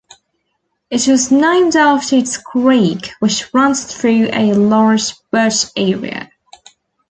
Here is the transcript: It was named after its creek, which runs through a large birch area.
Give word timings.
It 0.89 1.07
was 1.07 1.29
named 1.29 1.75
after 1.75 2.15
its 2.15 2.35
creek, 2.35 3.11
which 3.19 3.53
runs 3.53 3.83
through 3.83 4.29
a 4.33 4.51
large 4.53 5.11
birch 5.29 5.65
area. 5.75 6.31